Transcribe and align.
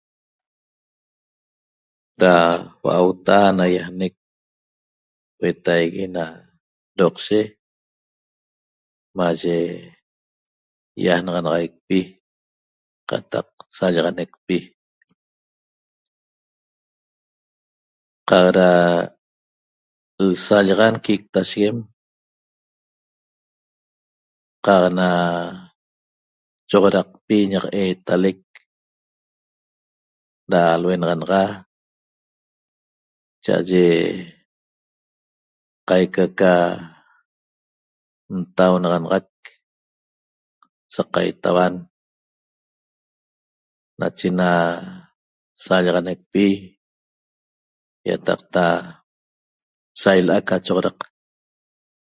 Da 2.19 2.33
hua'auta 2.79 3.37
naýajnec 3.57 4.13
huetaigui 5.39 6.05
na 6.15 6.23
doqshe 6.97 7.39
maye 9.17 9.57
ýajnaxanaxaicpi 11.05 11.99
qataq 13.09 13.47
sallaxanecpi 13.77 14.57
qaq 18.29 18.45
da 18.57 18.69
l'asallaxa 20.17 20.87
nquictasheguem 20.91 21.77
qaq 24.65 24.83
na 24.97 25.09
choxodacpi 26.69 27.37
ñaq 27.51 27.65
eetalec 27.81 28.41
da 30.51 30.61
luenaxanaxa 30.81 31.41
cha'aye 33.45 33.85
qaica 35.87 36.25
ca 36.39 36.51
ntaunaxanaxac 38.39 39.27
sa 40.93 41.01
qaitauan 41.13 41.73
nache 43.99 44.29
na 44.39 44.49
sallaxanecpi 45.63 46.45
ýataqta 48.07 48.65
sa 50.01 50.09
ila'a 50.19 50.47
ca 50.47 50.55
choxodaq 50.65 50.97